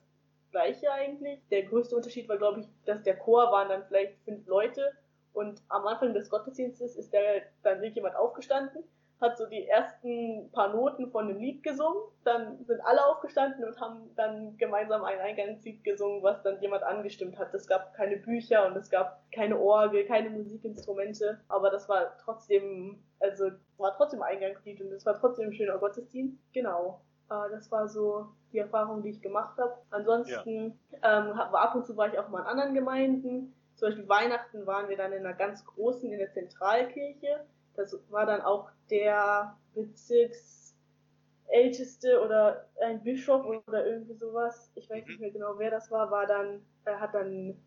[0.51, 1.41] gleiche eigentlich.
[1.49, 4.91] Der größte Unterschied war, glaube ich, dass der Chor waren dann vielleicht fünf Leute
[5.33, 8.83] und am Anfang des Gottesdienstes ist der, dann jemand aufgestanden,
[9.21, 13.79] hat so die ersten paar Noten von dem Lied gesungen, dann sind alle aufgestanden und
[13.79, 17.53] haben dann gemeinsam ein Eingangslied gesungen, was dann jemand angestimmt hat.
[17.53, 23.03] Es gab keine Bücher und es gab keine Orgel, keine Musikinstrumente, aber das war trotzdem,
[23.19, 26.41] also war trotzdem Eingangslied und es war trotzdem ein schöner Gottesdienst.
[26.51, 27.01] Genau.
[27.29, 29.77] Äh, das war so die Erfahrung, die ich gemacht habe.
[29.91, 31.29] Ansonsten ja.
[31.29, 34.89] ähm, ab und zu war ich auch mal in anderen Gemeinden zum Beispiel Weihnachten waren
[34.89, 37.43] wir dann in einer ganz großen, in der Zentralkirche.
[37.75, 44.71] Das war dann auch der Bezirksälteste oder ein Bischof oder irgendwie sowas.
[44.75, 45.21] Ich weiß nicht mhm.
[45.21, 47.57] mehr genau, wer das war, war dann, er hat dann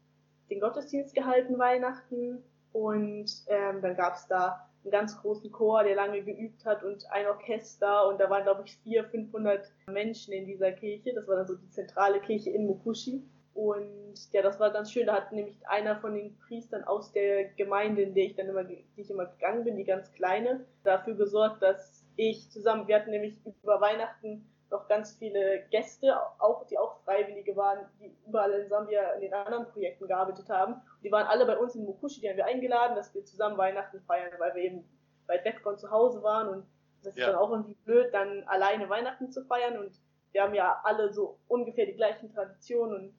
[0.50, 5.96] den Gottesdienst gehalten Weihnachten und ähm, dann gab es da einen ganz großen Chor, der
[5.96, 10.46] lange geübt hat und ein Orchester und da waren glaube ich 400, 500 Menschen in
[10.46, 11.12] dieser Kirche.
[11.12, 13.24] Das war dann so die zentrale Kirche in Mokushi.
[13.54, 15.06] Und ja, das war ganz schön.
[15.06, 18.64] Da hat nämlich einer von den Priestern aus der Gemeinde, in der ich dann immer,
[18.64, 23.10] die ich immer gegangen bin, die ganz kleine, dafür gesorgt, dass ich zusammen, wir hatten
[23.10, 28.68] nämlich über Weihnachten noch ganz viele Gäste, auch, die auch Freiwillige waren, die überall in
[28.68, 30.82] Sambia in den anderen Projekten gearbeitet haben.
[31.04, 34.00] Die waren alle bei uns in Mukushi, die haben wir eingeladen, dass wir zusammen Weihnachten
[34.00, 34.84] feiern, weil wir eben
[35.26, 36.66] weit weg von zu Hause waren und
[37.04, 37.26] das ist ja.
[37.28, 39.92] dann auch irgendwie blöd, dann alleine Weihnachten zu feiern und
[40.32, 43.14] wir haben ja alle so ungefähr die gleichen Traditionen und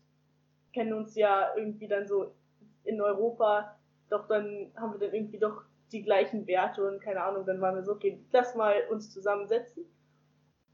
[0.75, 2.33] kennen uns ja irgendwie dann so
[2.83, 7.45] in Europa, doch dann haben wir dann irgendwie doch die gleichen Werte und keine Ahnung,
[7.45, 9.85] dann waren wir so, okay, lass mal uns zusammensetzen.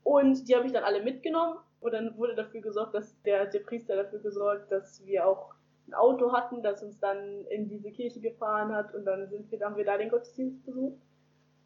[0.04, 3.60] Und die habe ich dann alle mitgenommen und dann wurde dafür gesorgt, dass der, der
[3.60, 5.54] Priester dafür gesorgt, dass wir auch
[5.88, 9.60] ein Auto hatten, das uns dann in diese Kirche gefahren hat und dann sind wir,
[9.62, 10.98] haben wir da den Gottesdienst besucht.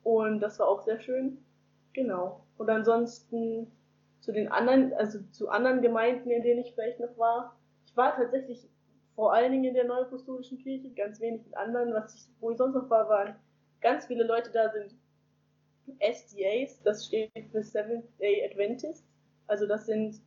[0.04, 1.38] Und das war auch sehr schön.
[1.93, 2.43] Genau.
[2.58, 3.71] Und ansonsten
[4.19, 7.56] zu den anderen, also zu anderen Gemeinden, in denen ich vielleicht noch war.
[7.96, 8.68] War tatsächlich
[9.16, 11.94] vor allen Dingen in der Neuapostolischen Kirche, ganz wenig in anderen.
[11.94, 13.36] Was ich, wo ich sonst noch war, waren
[13.82, 14.94] ganz viele Leute da sind
[16.00, 19.08] SDAs, das steht für Seventh Day Adventists.
[19.48, 20.20] Also das sind,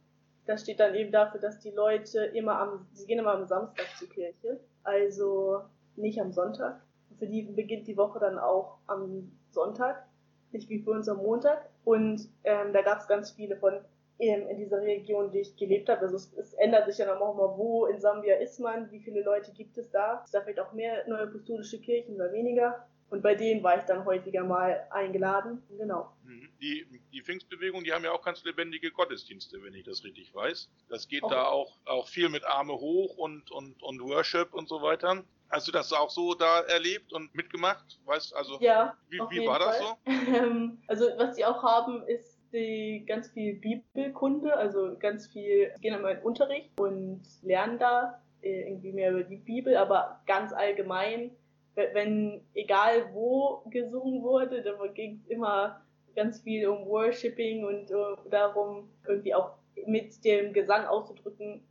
[0.46, 3.86] das steht dann eben dafür, dass die Leute immer am, sie gehen immer am Samstag
[3.98, 5.62] zur Kirche, also
[5.96, 6.80] nicht am Sonntag.
[7.18, 10.06] Für die beginnt die Woche dann auch am Sonntag,
[10.52, 11.68] nicht wie für uns am Montag.
[11.84, 13.80] Und ähm, da gab es ganz viele von
[14.18, 16.02] in, in dieser Region, die ich gelebt habe.
[16.02, 19.00] Also es, es ändert sich ja dann auch mal, wo in Sambia ist man, wie
[19.00, 20.22] viele Leute gibt es da.
[20.24, 22.84] Es da vielleicht auch mehr neue apostolische Kirchen oder weniger.
[23.10, 25.62] Und bei denen war ich dann häufiger mal eingeladen.
[25.78, 26.12] Genau.
[26.24, 26.48] Mhm.
[26.60, 30.68] Die, die Pfingstbewegung, die haben ja auch ganz lebendige Gottesdienste, wenn ich das richtig weiß.
[30.90, 31.34] Das geht okay.
[31.34, 35.24] da auch, auch viel mit Arme hoch und, und, und Worship und so weiter.
[35.48, 37.98] Hast du das auch so da erlebt und mitgemacht?
[38.04, 39.96] Weißt also, ja, wie, wie war das so?
[40.88, 46.16] also, was sie auch haben, ist die ganz viel Bibelkunde, also ganz viel, gehen einmal
[46.16, 51.30] in Unterricht und lernen da äh, irgendwie mehr über die Bibel, aber ganz allgemein,
[51.74, 55.80] wenn egal wo gesungen wurde, da ging es immer
[56.16, 59.52] ganz viel um Worshipping und uh, darum, irgendwie auch
[59.86, 61.62] mit dem Gesang auszudrücken,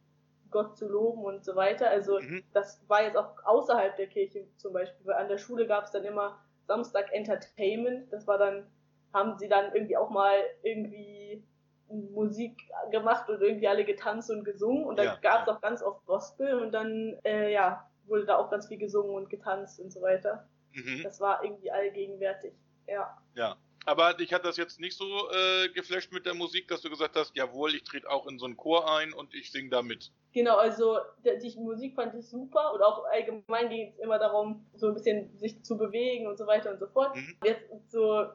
[0.49, 1.89] Gott zu loben und so weiter.
[1.89, 2.41] Also mhm.
[2.53, 5.91] das war jetzt auch außerhalb der Kirche zum Beispiel, weil an der Schule gab es
[5.91, 8.65] dann immer Samstag Entertainment, das war dann
[9.13, 11.43] haben sie dann irgendwie auch mal irgendwie
[11.89, 12.57] Musik
[12.91, 16.05] gemacht und irgendwie alle getanzt und gesungen und dann ja, gab es auch ganz oft
[16.05, 20.01] Gospel und dann äh, ja wurde da auch ganz viel gesungen und getanzt und so
[20.01, 20.47] weiter.
[20.73, 21.03] Mhm.
[21.03, 22.53] Das war irgendwie allgegenwärtig.
[22.87, 23.17] Ja.
[23.35, 23.57] Ja.
[23.85, 27.15] Aber dich hat das jetzt nicht so äh, geflasht mit der Musik, dass du gesagt
[27.15, 30.11] hast, jawohl, ich trete auch in so einen Chor ein und ich singe da mit.
[30.33, 34.87] Genau, also die Musik fand ich super und auch allgemein ging es immer darum, so
[34.87, 37.15] ein bisschen sich zu bewegen und so weiter und so fort.
[37.15, 37.37] Mhm.
[37.45, 38.25] Jetzt so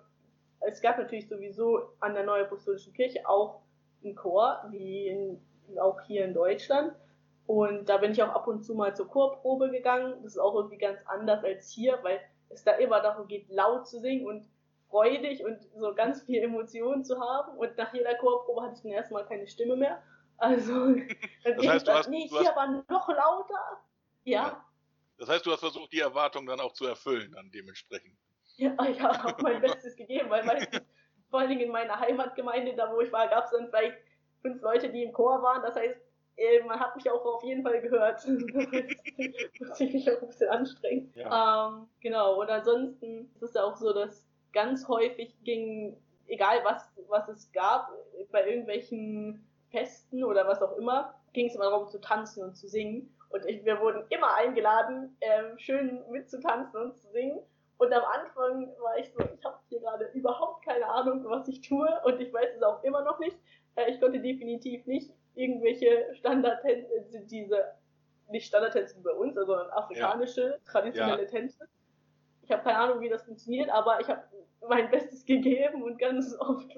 [0.67, 3.63] es gab natürlich sowieso an der Neuapostolischen Kirche auch
[4.05, 5.41] einen Chor, wie in,
[5.81, 6.93] auch hier in Deutschland.
[7.47, 10.15] Und da bin ich auch ab und zu mal zur Chorprobe gegangen.
[10.23, 12.21] Das ist auch irgendwie ganz anders als hier, weil
[12.51, 14.47] es da immer darum geht, laut zu singen und
[14.89, 17.57] freudig und so ganz viel Emotionen zu haben.
[17.59, 20.03] Und nach jeder Chorprobe hatte ich dann erstmal keine Stimme mehr.
[20.37, 20.73] Also,
[21.45, 23.83] dann das heißt, du hast, nee, du hier hast, war noch lauter.
[24.25, 24.43] Ja.
[24.43, 24.65] ja.
[25.19, 28.17] Das heißt, du hast versucht, die Erwartung dann auch zu erfüllen, dann dementsprechend.
[28.63, 30.83] Ja, ich habe auch mein Bestes gegeben, weil meistens,
[31.31, 33.97] vor allen Dingen in meiner Heimatgemeinde, da wo ich war, gab es dann vielleicht
[34.41, 35.63] fünf Leute, die im Chor waren.
[35.63, 35.97] Das heißt,
[36.37, 38.25] äh, man hat mich auch auf jeden Fall gehört.
[39.59, 41.13] Das ich mich auch ein bisschen anstrengen.
[41.15, 41.69] Ja.
[41.69, 45.97] Ähm, genau, und ansonsten ist es ja auch so, dass ganz häufig ging,
[46.27, 47.91] egal was, was es gab,
[48.31, 52.69] bei irgendwelchen Festen oder was auch immer, ging es immer darum zu tanzen und zu
[52.69, 53.15] singen.
[53.31, 57.41] Und ich, wir wurden immer eingeladen, äh, schön mitzutanzen und zu singen.
[57.79, 61.61] Und am Anfang war ich so, ich habe hier gerade überhaupt keine Ahnung, was ich
[61.61, 63.37] tue und ich weiß es auch immer noch nicht.
[63.75, 67.65] Äh, ich konnte definitiv nicht irgendwelche Standardtänze, äh, diese,
[68.31, 70.71] nicht Standardtänze bei uns, sondern afrikanische, ja.
[70.71, 71.29] traditionelle ja.
[71.29, 71.69] Tänze.
[72.43, 74.23] Ich habe keine Ahnung, wie das funktioniert, aber ich habe
[74.69, 76.69] mein Bestes gegeben und ganz oft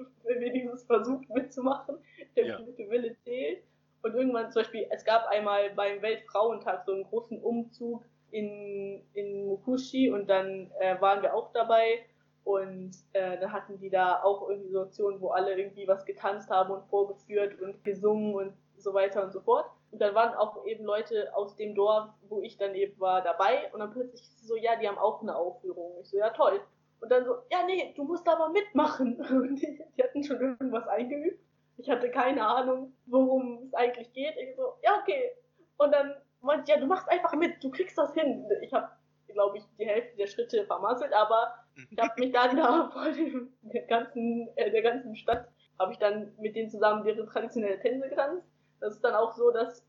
[0.53, 1.97] dieses versucht mitzumachen.
[2.35, 2.57] Der ja.
[2.57, 3.63] gute Wille zählt.
[4.01, 9.47] Und irgendwann zum Beispiel, es gab einmal beim Weltfrauentag so einen großen Umzug in, in
[9.47, 12.05] Mukushi und dann äh, waren wir auch dabei
[12.45, 16.49] und äh, dann hatten die da auch irgendwie so Aktionen, wo alle irgendwie was getanzt
[16.49, 19.65] haben und vorgeführt und gesungen und so weiter und so fort.
[19.91, 23.71] Und dann waren auch eben Leute aus dem Dorf, wo ich dann eben war, dabei
[23.73, 25.97] und dann plötzlich so, ja, die haben auch eine Aufführung.
[26.01, 26.61] Ich so, ja toll.
[26.99, 29.19] Und dann so, ja nee, du musst aber mitmachen.
[29.31, 31.39] Und die, die hatten schon irgendwas eingeübt.
[31.77, 34.35] Ich hatte keine Ahnung, worum es eigentlich geht.
[34.37, 35.31] Ich so, ja okay.
[35.77, 36.13] Und dann
[36.45, 38.47] meinte, ja, du machst einfach mit, du kriegst das hin.
[38.61, 38.89] Ich habe,
[39.27, 41.55] glaube ich, die Hälfte der Schritte vermasselt, aber
[41.89, 45.47] ich habe mich dann da vor dem, der ganzen, äh, der ganzen Stadt,
[45.79, 48.47] habe ich dann mit denen zusammen deren traditionelle Tänze getanzt.
[48.79, 49.85] Das ist dann auch so, dass,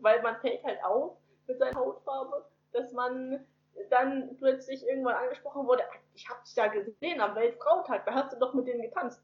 [0.00, 3.46] weil man fällt halt auf mit seiner Hautfarbe, dass man
[3.90, 5.82] dann plötzlich irgendwann angesprochen wurde,
[6.14, 9.22] ich habe dich da gesehen am Weltfrauentag, da hast du doch mit denen getanzt.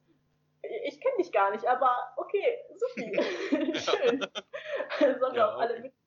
[0.84, 3.12] Ich kenne dich gar nicht, aber okay, Supi,
[3.74, 4.22] schön.
[4.22, 6.03] Haben ja, auch alle mitbekommen.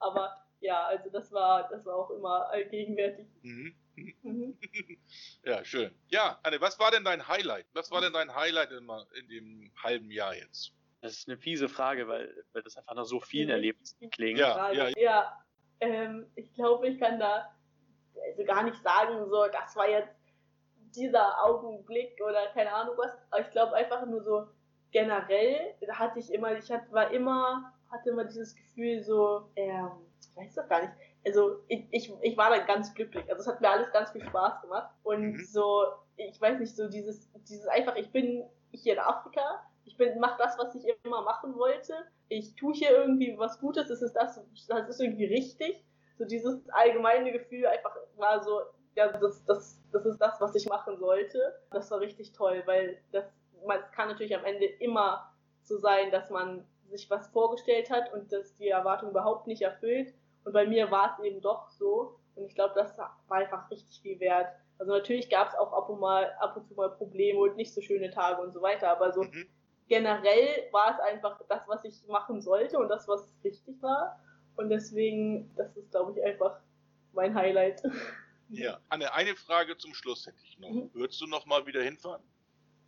[0.00, 3.26] Aber ja, also das war, das war auch immer allgegenwärtig.
[3.42, 3.74] Mhm.
[4.22, 4.58] Mhm.
[5.44, 5.94] ja, schön.
[6.08, 7.66] Ja, Anne, was war denn dein Highlight?
[7.72, 10.72] Was war denn dein Highlight in, in dem halben Jahr jetzt?
[11.00, 13.54] Das ist eine fiese Frage, weil, weil das einfach nach so vielen mhm.
[13.54, 14.38] Erlebnissen klingt.
[14.38, 15.44] Ja, ja, ja
[15.80, 17.50] ähm, ich glaube, ich kann da
[18.28, 20.14] also gar nicht sagen, so, das war jetzt
[20.94, 23.12] dieser Augenblick oder keine Ahnung was.
[23.30, 24.48] Aber ich glaube einfach nur so
[24.92, 30.36] generell hatte ich immer, ich hatte, war immer, hatte immer dieses Gefühl so, ähm, ich
[30.36, 30.92] weiß doch gar nicht.
[31.26, 33.28] Also ich, ich, ich war dann ganz glücklich.
[33.30, 34.90] Also es hat mir alles ganz viel Spaß gemacht.
[35.02, 35.44] Und mhm.
[35.44, 35.84] so,
[36.16, 40.38] ich weiß nicht, so dieses, dieses einfach, ich bin hier in Afrika, ich bin, mach
[40.38, 41.94] das, was ich immer machen wollte.
[42.28, 45.84] Ich tue hier irgendwie was Gutes, das ist das, das ist irgendwie richtig.
[46.18, 48.60] So dieses allgemeine Gefühl einfach war so,
[48.94, 51.38] ja, das, das, das ist das, was ich machen sollte.
[51.70, 53.24] Das war richtig toll, weil das,
[53.54, 58.32] es kann natürlich am Ende immer so sein, dass man sich was vorgestellt hat und
[58.32, 60.14] dass die Erwartung überhaupt nicht erfüllt.
[60.44, 62.18] Und bei mir war es eben doch so.
[62.34, 64.48] Und ich glaube, das war einfach richtig viel wert.
[64.78, 67.74] Also natürlich gab es auch ab und, mal, ab und zu mal Probleme und nicht
[67.74, 69.46] so schöne Tage und so weiter, aber so mhm.
[69.88, 74.18] generell war es einfach das, was ich machen sollte und das, was richtig war.
[74.56, 76.60] Und deswegen, das ist, glaube ich, einfach
[77.12, 77.82] mein Highlight.
[78.52, 80.70] Ja, Anne, eine Frage zum Schluss hätte ich noch.
[80.70, 80.90] Mhm.
[80.92, 82.20] Würdest du noch mal wieder hinfahren?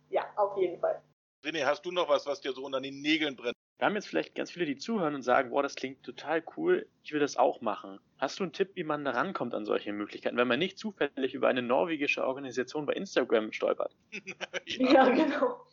[0.09, 1.01] Ja, auf jeden Fall.
[1.41, 3.52] René, hast du noch was, was dir so unter den Nägeln brennt?
[3.83, 6.87] Wir haben jetzt vielleicht ganz viele, die zuhören und sagen, boah, das klingt total cool,
[7.03, 7.99] ich will das auch machen.
[8.17, 11.33] Hast du einen Tipp, wie man da rankommt an solche Möglichkeiten, wenn man nicht zufällig
[11.33, 13.93] über eine norwegische Organisation bei Instagram stolpert?
[14.67, 14.89] ja.
[14.89, 15.65] ja, genau.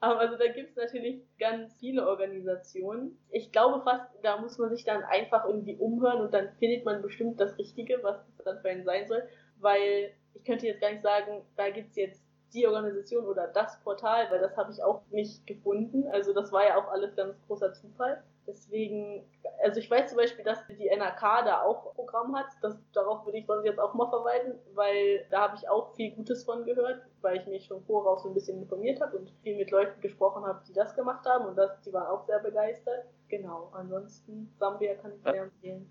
[0.00, 3.18] Aber also da gibt es natürlich ganz viele Organisationen.
[3.30, 7.02] Ich glaube fast, da muss man sich dann einfach irgendwie umhören und dann findet man
[7.02, 9.22] bestimmt das Richtige, was das dann für einen sein soll.
[9.58, 12.23] Weil ich könnte jetzt gar nicht sagen, da gibt es jetzt
[12.54, 16.06] die Organisation oder das Portal, weil das habe ich auch nicht gefunden.
[16.08, 18.22] Also das war ja auch alles ganz großer Zufall.
[18.46, 19.24] Deswegen,
[19.62, 22.46] also ich weiß zum Beispiel, dass die NRK da auch ein Programm hat.
[22.60, 26.10] Das, darauf würde ich sonst jetzt auch mal verweisen, weil da habe ich auch viel
[26.12, 29.56] Gutes von gehört, weil ich mich schon voraus so ein bisschen informiert habe und viel
[29.56, 33.04] mit Leuten gesprochen habe, die das gemacht haben und das, die waren auch sehr begeistert.
[33.28, 35.90] Genau, ansonsten Sambia kann ich sehr empfehlen.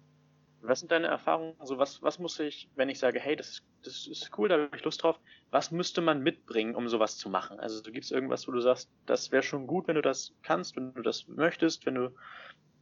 [0.63, 1.55] Was sind deine Erfahrungen?
[1.59, 4.55] Also was, was muss ich, wenn ich sage, hey, das ist, das ist cool, da
[4.55, 5.19] habe ich Lust drauf,
[5.51, 7.59] was müsste man mitbringen, um sowas zu machen?
[7.59, 10.75] Also gibt es irgendwas, wo du sagst, das wäre schon gut, wenn du das kannst,
[10.75, 12.15] wenn du das möchtest, wenn du,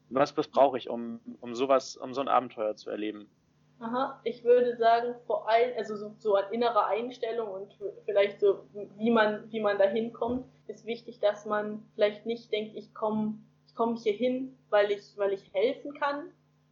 [0.09, 3.29] was, was brauche ich, um, um sowas, um so ein Abenteuer zu erleben?
[3.79, 8.63] Aha, ich würde sagen, vor allem, also so, so an innerer Einstellung und vielleicht so,
[8.97, 13.39] wie man, wie man da hinkommt, ist wichtig, dass man vielleicht nicht denkt, ich komme
[13.71, 16.29] ich komm hier hin, weil ich, weil ich helfen kann,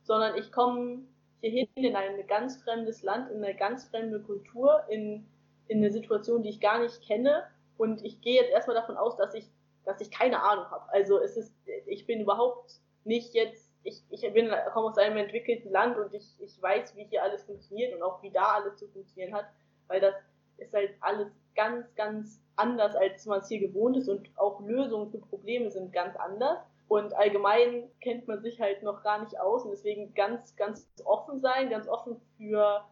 [0.10, 1.04] sondern ich komme
[1.40, 5.24] hierhin in ein ganz fremdes Land, in eine ganz fremde Kultur, in,
[5.68, 7.44] in eine Situation, die ich gar nicht kenne.
[7.78, 9.46] Und ich gehe jetzt erstmal davon aus, dass ich,
[9.86, 10.92] dass ich keine Ahnung habe.
[10.92, 11.54] Also es ist,
[11.86, 12.72] ich bin überhaupt
[13.04, 17.06] nicht jetzt, ich, ich bin, komme aus einem entwickelten Land und ich, ich weiß, wie
[17.06, 19.46] hier alles funktioniert und auch wie da alles zu funktionieren hat,
[19.86, 20.16] weil das
[20.58, 25.12] ist halt alles ganz, ganz anders, als man es hier gewohnt ist und auch Lösungen
[25.12, 26.58] für Probleme sind ganz anders.
[26.90, 31.40] Und allgemein kennt man sich halt noch gar nicht aus und deswegen ganz, ganz offen
[31.40, 32.84] sein, ganz offen für,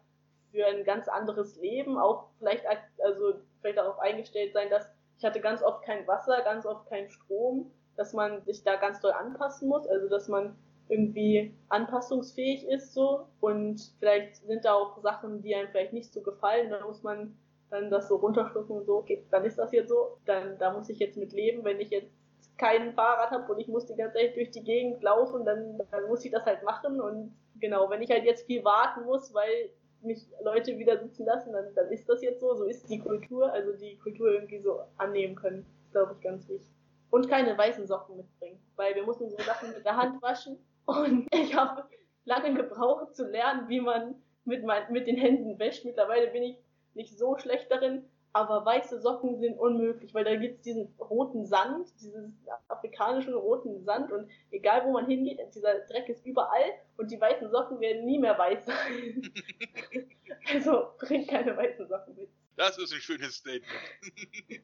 [0.52, 2.64] für ein ganz anderes Leben, auch vielleicht,
[3.04, 7.10] also vielleicht darauf eingestellt sein, dass ich hatte ganz oft kein Wasser, ganz oft keinen
[7.10, 10.56] Strom, dass man sich da ganz doll anpassen muss, also dass man
[10.88, 13.26] irgendwie anpassungsfähig ist so.
[13.40, 17.36] Und vielleicht sind da auch Sachen, die einem vielleicht nicht so gefallen, da muss man
[17.70, 20.88] dann das so runterschlucken und so, okay, dann ist das jetzt so, dann da muss
[20.88, 22.17] ich jetzt mit leben, wenn ich jetzt
[22.58, 26.06] kein Fahrrad habe und ich muss die ganze Zeit durch die Gegend laufen, dann, dann
[26.08, 27.00] muss ich das halt machen.
[27.00, 29.70] Und genau, wenn ich halt jetzt viel warten muss, weil
[30.02, 32.54] mich Leute wieder sitzen lassen, dann, dann ist das jetzt so.
[32.54, 36.74] So ist die Kultur, also die Kultur irgendwie so annehmen können, glaube ich, ganz wichtig.
[37.10, 41.26] Und keine weißen Socken mitbringen, weil wir mussten so Sachen mit der Hand waschen und
[41.32, 41.84] ich habe
[42.24, 45.84] lange gebraucht zu lernen, wie man mit, mein, mit den Händen wäscht.
[45.84, 46.58] Mittlerweile bin ich
[46.94, 51.46] nicht so schlecht darin, aber weiße Socken sind unmöglich, weil da gibt es diesen roten
[51.46, 52.38] Sand, diesen
[52.68, 57.50] afrikanischen roten Sand und egal wo man hingeht, dieser Dreck ist überall und die weißen
[57.50, 59.32] Socken werden nie mehr weiß sein.
[60.52, 62.28] also bringt keine weißen Socken mit.
[62.56, 63.72] Das ist ein schönes Statement.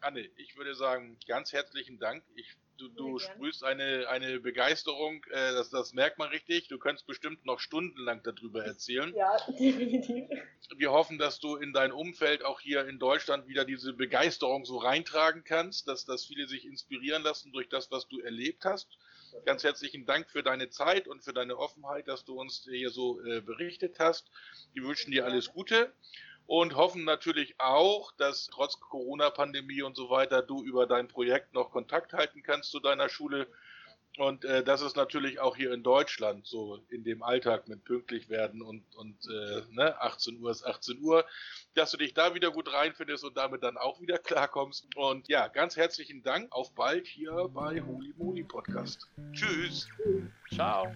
[0.00, 2.24] Anne, ich würde sagen, ganz herzlichen Dank.
[2.34, 6.68] Ich du, du sprühst eine, eine Begeisterung, äh, das, das merkt man richtig.
[6.68, 9.14] Du könntest bestimmt noch stundenlang darüber erzählen.
[9.14, 10.28] Ja, definitiv.
[10.76, 14.78] Wir hoffen, dass du in dein Umfeld auch hier in Deutschland wieder diese Begeisterung so
[14.78, 18.88] reintragen kannst, dass, dass viele sich inspirieren lassen durch das, was du erlebt hast.
[19.44, 23.20] Ganz herzlichen Dank für deine Zeit und für deine Offenheit, dass du uns hier so
[23.24, 24.30] äh, berichtet hast.
[24.72, 25.92] Wir wünschen dir alles Gute
[26.50, 31.70] und hoffen natürlich auch, dass trotz Corona-Pandemie und so weiter du über dein Projekt noch
[31.70, 33.46] Kontakt halten kannst zu deiner Schule.
[34.18, 38.28] Und äh, das ist natürlich auch hier in Deutschland so in dem Alltag mit pünktlich
[38.30, 41.24] werden und, und äh, ne, 18 Uhr ist 18 Uhr,
[41.74, 44.88] dass du dich da wieder gut reinfindest und damit dann auch wieder klarkommst.
[44.96, 46.50] Und ja, ganz herzlichen Dank.
[46.50, 49.06] Auf bald hier bei Holy Moly Podcast.
[49.32, 49.86] Tschüss.
[50.52, 50.92] Ciao.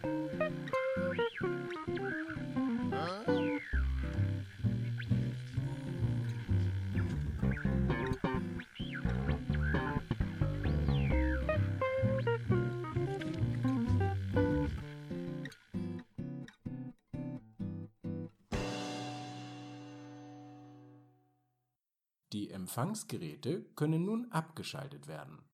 [22.65, 25.39] Empfangsgeräte können nun abgeschaltet werden